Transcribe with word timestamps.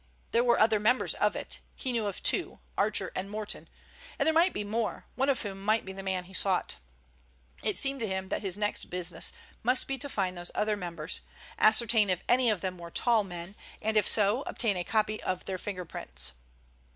There 0.31 0.43
were 0.43 0.59
other 0.59 0.79
members 0.79 1.13
of 1.13 1.35
it—he 1.35 1.91
knew 1.91 2.07
of 2.07 2.23
two, 2.23 2.57
Archer 2.75 3.11
and 3.13 3.29
Morton, 3.29 3.69
and 4.17 4.25
there 4.25 4.33
might 4.33 4.51
be 4.51 4.63
more—one 4.63 5.29
of 5.29 5.43
whom 5.43 5.63
might 5.63 5.85
be 5.85 5.93
the 5.93 6.01
man 6.01 6.23
he 6.23 6.33
sought. 6.33 6.77
It 7.61 7.77
seemed 7.77 7.99
to 7.99 8.07
him 8.07 8.29
that 8.29 8.41
his 8.41 8.57
next 8.57 8.89
business 8.89 9.31
must 9.61 9.85
be 9.87 9.99
to 9.99 10.09
find 10.09 10.35
those 10.35 10.49
other 10.55 10.75
members, 10.75 11.21
ascertain 11.59 12.09
if 12.09 12.23
any 12.27 12.49
of 12.49 12.61
them 12.61 12.79
were 12.79 12.89
tall 12.89 13.23
men, 13.23 13.55
and 13.79 13.95
if 13.95 14.07
so, 14.07 14.41
obtain 14.47 14.75
a 14.75 14.83
copy 14.83 15.21
of 15.21 15.45
their 15.45 15.59
finger 15.59 15.85
prints. 15.85 16.31